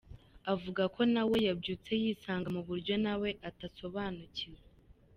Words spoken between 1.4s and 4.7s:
yabyutse yisanga mu buryo nawe atasobanukiwe.